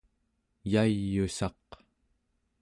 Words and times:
yay'ussaq 0.71 1.65